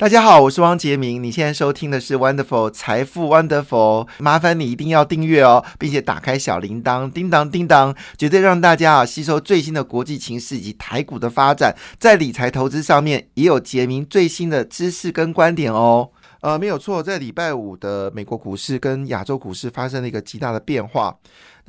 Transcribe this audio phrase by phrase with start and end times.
[0.00, 1.22] 大家好，我是汪杰明。
[1.22, 16.08] 你现在收听的是 Wonderful 财富 Wonderful，麻烦你一定要订阅哦，并且打开小铃铛，叮当叮当，绝对让大家啊吸收最新的国际情势以及台股的发展，在理财投资上面也有杰明最新的知识跟观点哦。
[16.40, 21.14] 呃，没有错，在礼拜五的美国股市跟亚洲股市发生了一个极大的变化。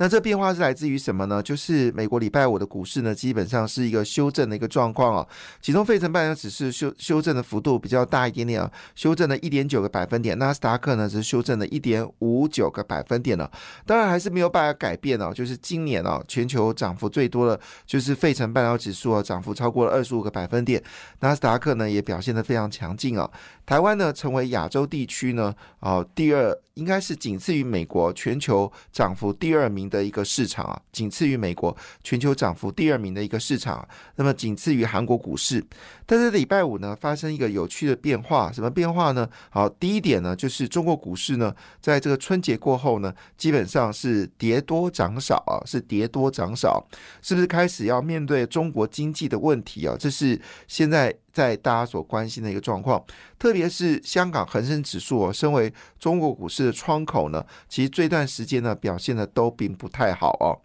[0.02, 1.40] 那这变化是来自于什么呢？
[1.40, 5.24] 就是美国礼拜五的股市呢，基本上是一个修正的一个状况啊。
[5.60, 10.36] 其中费城半导体指数修修正的幅度比较大一点点啊，修正了一点九个百分点。
[10.40, 13.48] 纳斯达克呢是修正了一点五九个百分点了。
[13.86, 20.82] 当然还是没有办法改变哦，就是今年哦，全球涨幅最多的就是费城半导体指数啊，涨幅超过了二十五个百分点。
[21.20, 23.30] 纳斯达克呢也表现得非常强劲啊。
[23.64, 29.91] 台湾呢成为亚洲地区呢啊第二，应该是仅次于美国全球涨幅第二名。
[29.92, 35.62] 的一个市场啊，仅次于美国全球涨幅第二名的一个市场，那么仅次于韩国股市。
[36.06, 39.28] 但是礼拜五呢，发生一个有趣的变化，什么变化呢？
[39.50, 46.86] 好，第一点呢，就是中国股市呢，在这个春节过后呢，基本上是跌多涨少啊，是跌多涨少，
[47.20, 49.96] 是不是开始要面对中国经济的问题啊？
[49.98, 51.14] 这是现在。
[51.32, 53.02] 在大家所关心的一个状况，
[53.38, 60.60] 特别是香港恒生指数哦，身为中国股市的窗口呢，其实这段时间呢表现的都并不太好哦，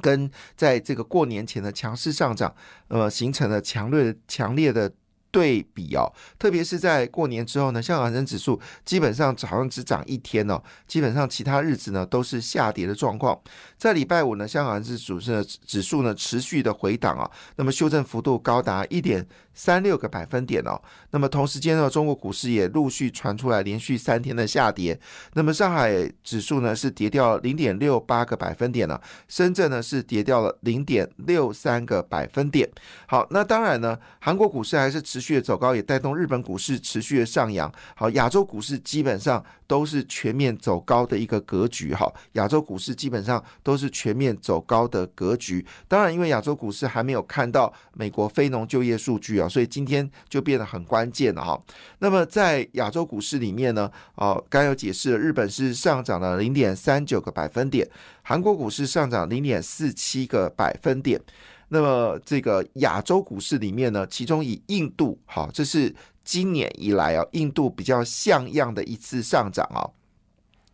[0.00, 2.54] 跟在这个过年前的强势上涨，
[2.88, 4.92] 呃，形成了强烈强烈的。
[5.30, 13.38] 对比哦，特别是在过年之后呢，香港恒生指数基本上早上只涨一天哦，基本上其他日子呢都是下跌的状况。
[13.76, 19.24] 在礼拜五呢，香港恒生指数呢指数呢持续的回档啊，那么修正幅度高达一点
[19.58, 20.80] 三六个百分点哦。
[21.10, 24.98] 那么同时间呢，中国股市也陆续传出来连续三天的下跌。
[25.34, 28.98] 那么上海指数呢是跌掉零点六八个百分点了，
[29.28, 32.66] 深圳呢是跌掉了零点六三个百分点。
[33.06, 35.18] 好，那当然呢，韩国股市还是持。
[35.18, 45.64] 持续的走高也带动日本股市持续的上扬，好，亚洲股市基本上都是全面走高的一个格局，哈，亚洲股市基本上都是全面走高的格局。
[45.86, 51.60] 当然，因为亚洲股市还没有看到美国非农就业数据啊，所以今天就变得很关键了哈。
[51.98, 57.86] 那么在亚洲股市里面呢，哦，刚有解释了，日本是上涨了零点三九个百分点，
[58.22, 61.20] 韩国股市上涨零点四七个百分点。
[61.68, 69.84] 那么这个亚洲股市里面呢，其中以印度，好，这是今年以来啊，印度比较像样的一次上涨啊。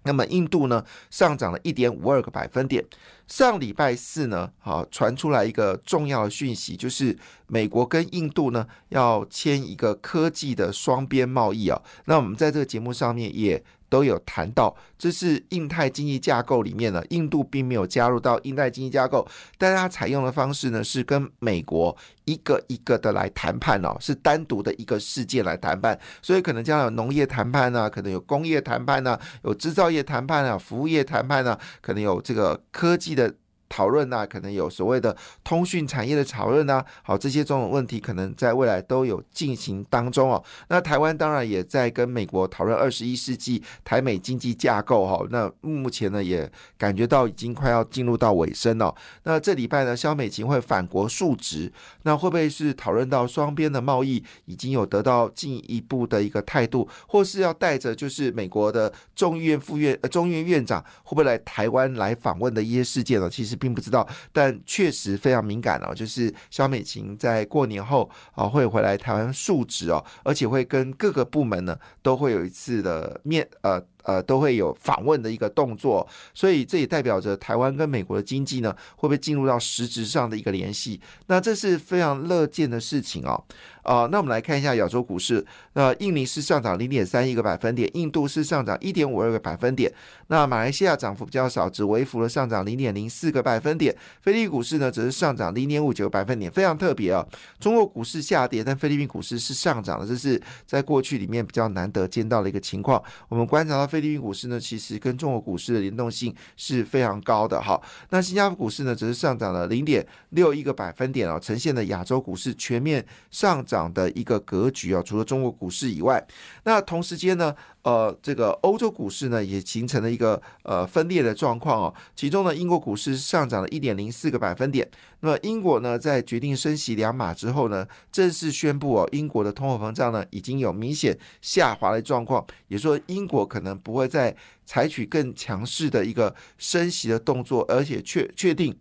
[0.05, 2.85] 那么印度呢，上涨了一点五二个百分点。
[3.27, 11.83] 上礼拜四呢，好传出来一个重要的讯息，就是美国跟印度呢要签一个科技的双边贸易啊。
[12.05, 13.63] 那我们在这个节目上面也。
[13.95, 19.25] 都有谈到，这是印太经济架构里面呢，印度并没有加入到印太经济架构，
[19.57, 33.33] 但它采用的方式呢是跟美国一个一个的来谈判哦，是单独的一个事件来谈判，所以可能将来有农业谈判啊，可能有工业谈判啊，有制造业谈判啊，服务业谈判啊，可能有这个科技的。
[33.69, 40.45] 讨论啊，可能有所谓的通讯产业的讨论啊，好，这些这种问题可能在未来都有进行当中哦。
[40.69, 45.27] 那台湾当然也在跟美国讨论二十一世纪台美经济架构哈。
[45.31, 48.95] 那目前呢也感觉到已经快要进入到尾声了。
[49.23, 51.73] 那这礼拜呢，肖美琴会反国述职，
[52.03, 63.31] 那会不会是讨论到双边的贸易已经有得到进一步的一个态度，或是要带着就是美国的众议院副院呃众议院院长会不会来台湾来访问的一些事件呢？
[63.31, 63.54] 其实。
[63.57, 65.95] 并不知道，但确实非常敏感哦。
[65.95, 73.83] 就是肖美琴在过年后啊会回来台湾述职哦，而且会跟各个部门呢都会有一次的面呃。
[74.05, 81.01] 呃，都会有访问的一个动作，所以这也代表着台湾跟美国的经济呢，会不会进入到实质上的一个联系？
[81.27, 83.43] 那这是非常乐见的事情哦。
[83.83, 85.45] 啊，那我们来看一下亚洲股市，
[85.75, 89.93] 那印尼是上涨零点三一个百分点，印度是上涨一点五二个百分点，
[90.29, 97.27] 那马来西亚涨幅比较少，只微幅的上涨零点零四个百分点，菲律宾股市呢则是上涨零点五九个百分点，非常特别啊。
[97.61, 103.03] 中国股市下跌，但菲律宾股市是上涨的，这是在过去里面比较难得见到的一个情况。
[103.29, 103.94] 我们观察到。
[103.95, 107.81] 菲律宾股市呢，其实跟中国股市的联动性是非常高的哈。
[108.11, 115.01] 那新加坡股市呢，则是上涨了零点六一个百分点啊，呈现了亚洲股市全面上涨的一个格局啊。
[115.01, 116.27] 除了中国股市以外，
[116.65, 117.55] 那同时间呢？
[117.85, 121.95] 呃，这个欧洲股市呢也形成了一个呃分裂的状况哦。
[122.17, 124.91] 其中呢，英国股市上涨了一点零四个百分点。
[125.21, 134.35] 那么英国呢，在决定升息两码之后呢，正式宣布哦，英国的通货膨胀呢已经有明显下滑的状况，也说英国可能不会再
[134.67, 138.75] 采取更强势的一个升息的动作，而且确确定。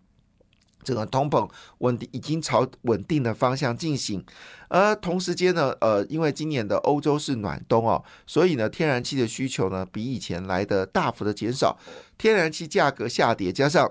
[0.83, 1.49] 这个通膨
[1.79, 4.23] 稳定已经朝稳定的方向进行，
[4.67, 11.77] 而同时间呢，呃，因为今年的欧洲是暖冬哦，所以呢，天然气的需求呢比以前来的大幅的减少，
[12.17, 13.89] 天然气价格下跌，加上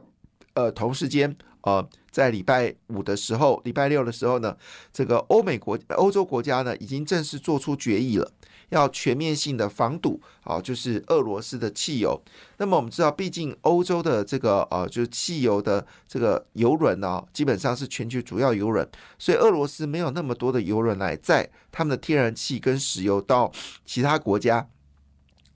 [0.55, 4.57] 呃同时间呃在礼拜五的时候，礼拜六的时候呢，
[4.93, 8.31] 这个欧美国欧洲国家呢已经正式做出决议了。
[8.73, 12.21] 要全面性的防堵，啊，就是俄罗斯的汽油。
[12.57, 18.89] 那么我们知道，毕竟欧洲的这个呃，就是汽油的这个油轮呢，基本上是全球主要油轮，
[19.19, 23.53] 所以俄罗斯没有那么多的油轮来载他们的天然气跟石油到
[23.85, 24.67] 其他国家，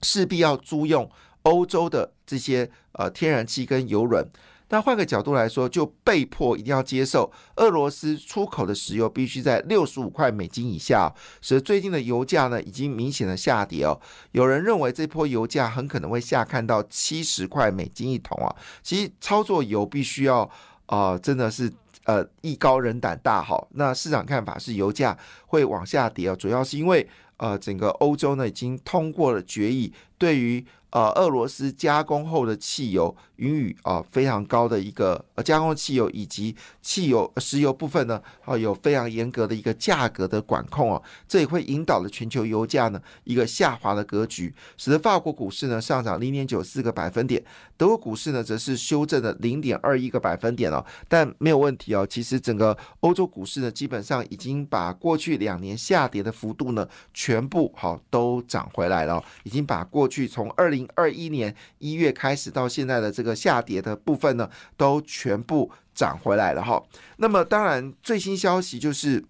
[0.03, 1.09] 势必要租用
[1.41, 4.29] 欧洲的这些呃天然气跟油轮。
[4.69, 13.97] 那换个角度来说，就被迫一定要接受俄罗斯出口的石油必须在六十五块美金以下，使得最近的油价呢已经明显的下跌哦。
[14.31, 18.53] 有人认为这波油价很可能会下看到七十块美金一桶啊。
[18.83, 20.49] 其实操作油必须要
[20.87, 21.71] 啊，真的是
[22.03, 23.69] 呃艺高人胆大好。
[23.75, 30.65] 那市场看法是油价会往下跌啊，主要是因为呃整个欧洲呢已经通过了决议，对于。
[30.97, 47.43] 呃，俄罗斯加工后的汽油予以啊非常高的一个呃加工汽油以及汽油石油部分呢，啊有非常严格的一个价格的管控哦，这也会引导了全球油价呢一个下滑的格局，使得法国股市呢上涨零点九四个百分点，
[47.77, 66.81] 德国股市呢则是修正了零点二一个百分点哦，但没有问题哦，其实整个欧洲股市呢基本上已经把过去两年下跌的幅度呢全部好都涨回来了，已经把过去从二零二一年一月开始到现在的这个下跌的部分呢，都全部涨回来了哈。
[67.17, 69.23] 那么当然最新消息就是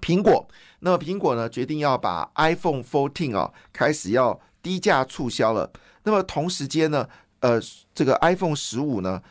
[0.00, 0.48] 苹果，
[0.80, 5.70] 那么苹果呢决定要把 iPhone 14啊开始要低价促销了。
[6.04, 7.08] 那么同时间呢，
[7.40, 7.60] 呃，
[7.94, 9.22] 这个 iPhone 十五呢。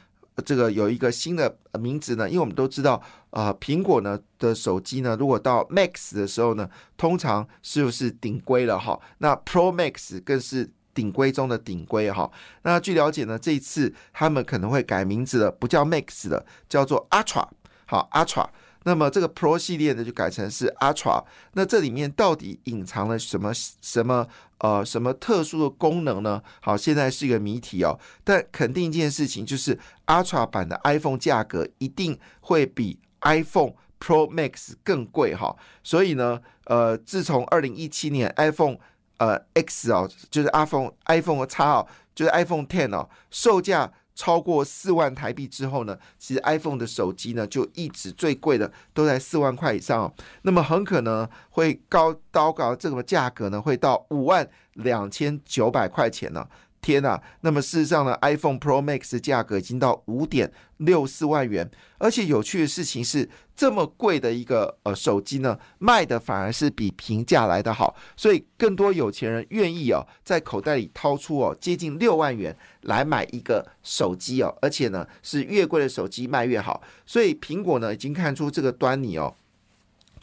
[0.44, 9.00] 这个有一个新的名字呢，因为我们都知道，呃，苹果呢的手机呢，如果到 Max 的时候呢，通常是不是顶规了哈？
[9.20, 12.28] 那 Pro Max 更是顶规中的顶规哈。
[12.64, 17.48] 那据了解呢，这一次他们可能会改名字了，不叫 Max 了，叫做 Ultra，
[17.86, 18.48] 好 Ultra。
[18.88, 21.24] 那么这个 Pro 系列呢，就改成是 Ultra。
[21.54, 23.52] 那这里面到底隐藏了什么
[23.82, 24.28] 什么
[24.60, 26.40] 呃什么特殊的功能呢？
[26.62, 28.00] 好，现在是一个谜题哦。
[28.24, 35.56] 但肯定一件事情，就是 Ultra 版的 iPhone 价格一定会比 iPhone Pro Max 更贵哈。
[35.84, 38.78] 所以呢，呃，自从二零一七年 iPhone
[39.18, 43.92] 呃 X 哦，就是 iPhone iPhone 和 X 哦，就是 iPhone Ten 哦，售价。
[44.18, 50.14] 超过四万台币之后呢，其实 iPhone 的手机呢就一直最贵的都在四万块以上哦，
[50.44, 56.48] 那么很可能会高高高这个价格呢会到五万两千九百块钱呢。
[56.86, 57.20] 天呐！
[57.42, 61.68] 那么事实上呢，iPhone Pro Max 的价格已经到五点六四万元，
[61.98, 79.34] 而且有趣的事情是，这么贵的一个呃手机呢，卖的反而是比平价来的好，所以更多有钱人愿意哦，在口袋里掏出哦接近六万元来买一个手机哦，而且呢是越贵的手机卖越好，所以苹果呢已经看出这个端倪哦。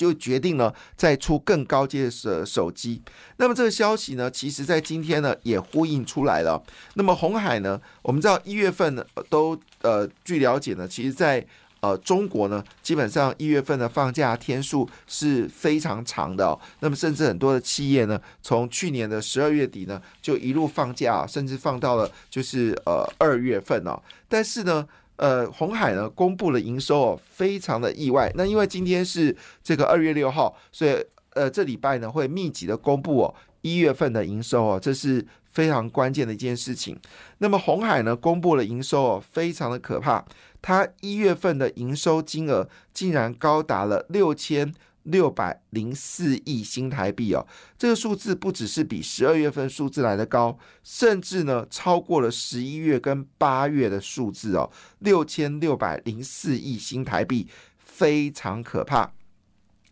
[0.03, 3.01] 就决定了再出更高阶的手机。
[3.37, 6.61] 那么这个消息呢，其实在今天呢也呼应出来了。
[6.95, 11.47] 那么红海呢，我们知道一月份呢都呃，据了解呢，其实在
[11.79, 16.59] 呃中国呢，基本上一月份的放假天数是非常长的。
[16.81, 24.03] 那么甚至很多的企业呢，从去年的十二月底呢就一路放假，甚至放到了就是呃二月份哦。
[24.29, 24.85] 但是呢。
[25.17, 28.31] 呃，红海呢公布了营收哦，非常的意外。
[28.35, 30.97] 那因为今天是这个二月六号，所以
[31.35, 36.99] 呃这礼拜呢会密集的公布哦一月份的营收哦，这是非常关键的一件事情。
[37.39, 40.25] 那么红海呢公布了营收哦，非常的可怕，
[40.61, 44.75] 它一月份的营收金额竟然高达了六千。
[45.05, 59.13] 六百零四亿新台币哦，这个数字不只是比十二月份数字来的高，甚至呢超过了十一月跟八月的数字哦，六千六百零四亿新台币，非常可怕。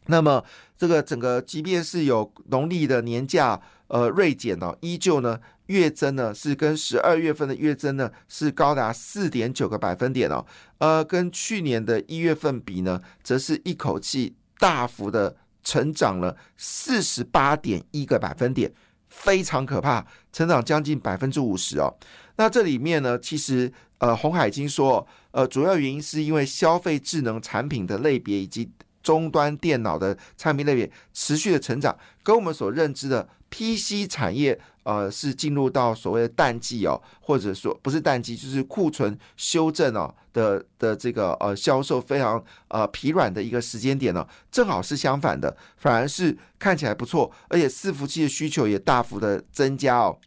[0.06, 0.44] 那么
[0.76, 10.44] 这个整个即便是有农历的年假呃锐减哦，依旧呢月增呢是跟十二月份的月增呢是高达四点九个百分点哦，
[10.78, 14.34] 呃跟去年的一月份比呢，则是一口气。
[14.60, 18.72] 大幅的成长了四十八点一个百分点，
[19.08, 21.92] 非常可怕，成长将近百分之五十哦。
[22.36, 28.70] 那这里面呢，其实呃，红海经说，呃，主要原因是因为消费智能产品的类别以及
[29.02, 50.18] 终端电脑的产品类别持续的成长，跟我们所认知的 PC 产业，呃，是进入到所谓的淡季哦，或者说不是淡季，就是库存修正哦的的这个呃销售非常呃疲软的一个时间点呢，正好是相反的，反而是看起来不错，而且伺服器的需求也大幅的增加哦。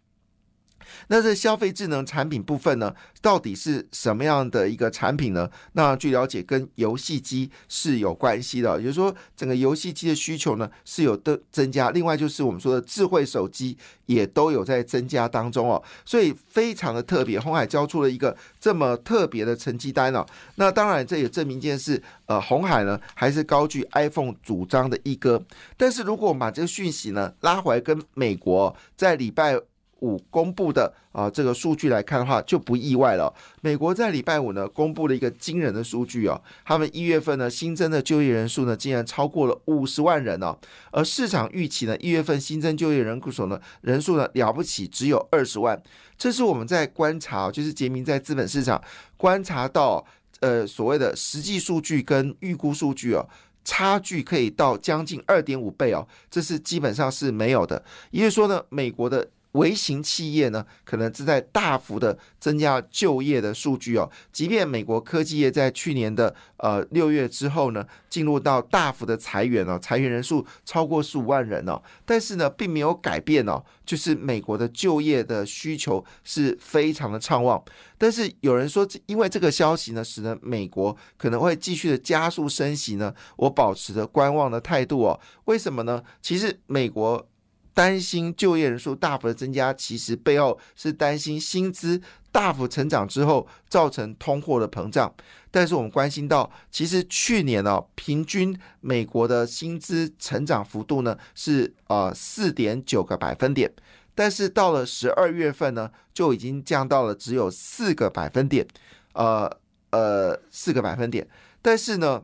[1.07, 5.49] 那这消费智能产品部分呢，到底是什么样的一个产品呢？
[5.73, 11.89] 那据了解，跟游戏机是有关系的，也就是说，整个游戏机的需求呢是有的增加。
[11.91, 17.39] 另外就是我们说的智慧手机也都有在增加当中哦，所以非常的特别。
[17.39, 20.25] 红海交出了一个这么特别的成绩单哦。
[20.55, 25.43] 那当然这也证明一件事，呃，红海呢还是高居 iPhone 主张的一哥。
[25.75, 29.59] 但是如果我们把这个讯息呢拉回来，跟美国在礼拜。
[30.03, 33.33] 五公布的啊这个数据来看的话，就不意外了。
[33.61, 40.57] 美国在礼拜五呢公布了一个惊人的数据哦，他们一月份呢新增的就业人数呢竟然超过了五十万人哦，
[40.91, 45.81] 而市场预期呢一月份新增就业人数呢人数呢了不起只有二十万，
[46.17, 48.83] 这是我们在观察，就是杰明在资本市场
[49.15, 50.05] 观察到
[50.41, 53.25] 呃所谓的实际数据跟预估数据哦，
[53.63, 57.81] 差距可以到将近二点五倍哦，这是基本上是没有的，
[58.11, 59.29] 也就是说呢，美国的。
[59.53, 64.09] 微型企业呢，可能正在大幅的增加就业的数据哦。
[64.31, 77.63] 即便美国科技业在去年的呃六月之后呢，进入到大幅的裁员哦，裁员人数超过十五万人哦，但是呢，并没有改变哦，就是美国的就业的需求是非常的畅旺。
[77.97, 85.19] 但是有人说，因为这个消息呢，使得美国可能会继续的加速升息呢，我保持着观望的态度哦。
[85.45, 86.03] 为什么呢？
[86.21, 87.27] 其实美国。
[87.73, 91.99] 担心就业人数大幅的增加，其实背后是担心薪资
[92.31, 95.13] 大幅成长之后造成通货的膨胀。
[95.49, 103.71] 但是我们关心到，其实去年呢，平均美国的薪资成长幅度呢是呃四点九个百分点，
[104.13, 108.67] 但是到了十二月份呢，就已经降到了只有四个百分点，
[109.13, 109.51] 呃
[109.91, 111.27] 呃四个百分点。
[111.61, 112.23] 但是呢，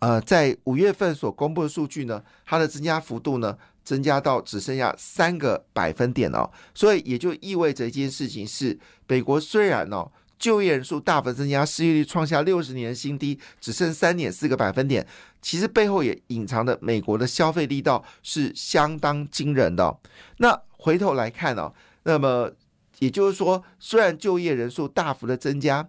[0.00, 3.58] 呃在五月份所公布的数据呢，它的增加幅度呢。
[3.86, 8.76] 增加到只剩下三个百分点哦，所以也就意味着一件事情是，
[9.06, 15.06] 美国虽然哦就业人数大幅增加，失业率创下六十年新低，只剩三点四个百分点，
[15.40, 19.96] 其实背后也隐藏的美国的消费力道是相当惊人的。
[20.38, 22.50] 那回头来看哦，那么
[22.98, 25.88] 也就是说，虽然就业人数大幅的增加。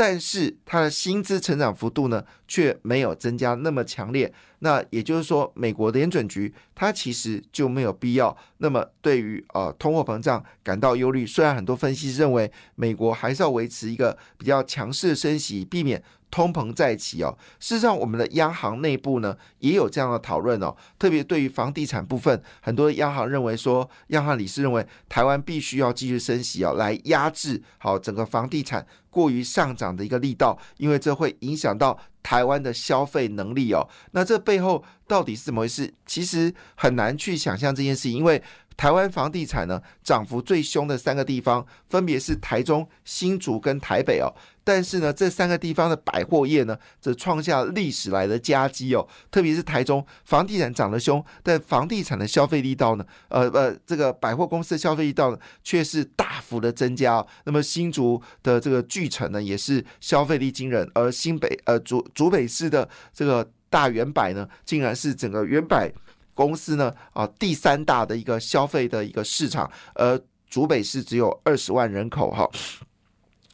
[0.00, 4.32] 但是它的薪资成长幅度呢，却没有增加那么强烈。
[4.60, 11.26] 那也就是说，美国联准局它其实就没有必要那么对于呃通货膨胀感到忧虑。
[11.26, 16.02] 虽然很多分析认为美国还是要维持一个比较强势的升息，避免。
[16.30, 20.74] 通膨再起哦，事实上，我们的央行内部呢也有这样的讨论哦。
[20.98, 33.88] 特别对于房地产部分，很多央行认为说，央行理事认为台湾必须要继续升息哦，来压制好整个房地产过于上涨的一个力道，因为这会影响到台湾的消费能力哦。
[34.12, 35.92] 那这背后到底是怎么回事？
[36.06, 38.42] 其实很难去想象这件事，因为。
[38.76, 44.32] 台湾房地产呢，涨幅最凶的三个地方，分别是台中、新竹跟台北哦。
[44.72, 49.04] 但是呢，这三个地方的百货业呢，则创下历史来的佳绩哦。
[49.28, 57.26] 特别是台中房地产涨得凶，但房地产的消费力道呢，呃呃，这个百货公司的消费力道呢，却是大幅的增加。
[57.46, 65.92] 那么新竹的这个巨城呢，也是消费力惊人，而新北呃竹竹北市的这个大圆百呢，竟然是整个圆百。
[66.32, 72.48] 公司呢啊，第三大的一个消费的一个市场，而竹北市只有二十万人口哈，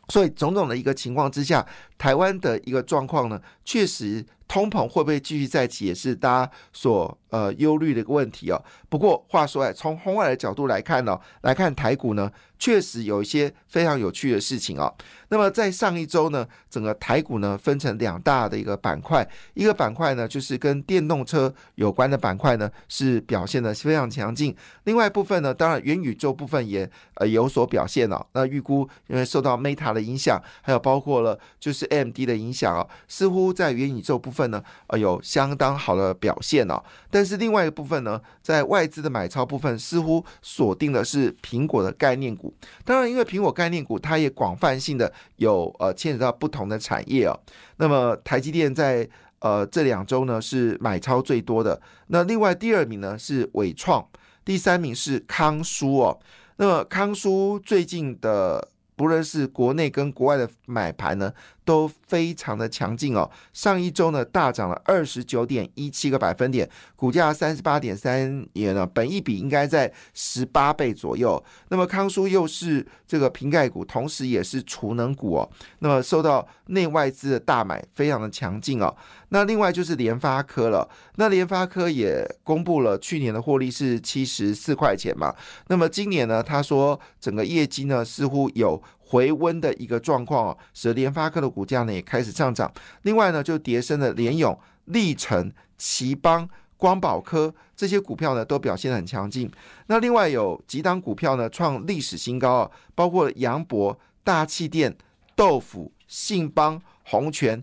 [0.09, 1.65] 所以种种的一个情况之下，
[1.99, 7.19] 台湾的一个状况呢，确实通膨会不会继续再起，也是大家所。
[7.29, 8.65] 呃，忧虑的一个问题哦。
[8.89, 14.95] 不过话说来，从宏外的角度来看呢，来看台股呢，确实有一些非常有趣的事情哦。
[15.29, 24.57] 那么在上一周呢，整个台股呢分成两大的一个板块，一个板块呢就是跟电动车有关的板块呢是表现的非常强劲。
[24.85, 28.25] 另外一部分呢，当然元宇宙部分也呃有所表现了。
[28.33, 36.83] 那预估因为受到 Meta 的影响，还有包括了就是 M D 的影响啊，似乎在元宇宙部分呢呃有相当好的表现哦。
[37.11, 42.55] 但是另外一个部分呢，在外资的买超部分，似乎锁定的是苹果的概念股。
[42.85, 47.39] 当然，因为苹果概念股，它也广泛性的有呃牵扯到不同的产业哦。
[47.77, 49.09] 那么台积电在
[49.41, 51.81] 呃这两周呢是买超最多的。
[52.09, 54.07] 那另外第二名呢是伟创，
[54.45, 56.19] 第三名是康舒哦。
[56.57, 58.67] 那么康舒最近的
[58.97, 61.31] 不论是国内跟国外的买盘呢，
[61.67, 63.31] 都非常的强劲哦。
[63.53, 71.43] 上一周呢，大涨了二十九点一七个百分点，股价三十八点三元呢，本一比应该在十八倍左右。
[71.69, 75.51] 那么康舒又是这个瓶盖股，同时也是储能股哦。
[75.81, 78.97] 那么受到内外资的大买，非常的强劲哦。
[79.31, 85.35] 那另外就是联发科了，那联发科也公布了去年的获利是七十四块钱嘛。
[85.67, 92.71] 那么今年呢，他说整个业绩呢似乎有回温的一个状况哦，使得联发科的股价呢也开始上涨。
[93.03, 99.51] 另外呢，就叠升的联咏、历程、奇邦、光宝科这些股票呢都表现得很强劲。
[99.87, 104.97] 那另外有几档股票呢创历史新高啊，包括杨博、大气电、
[105.35, 107.63] 豆腐、信邦、红泉。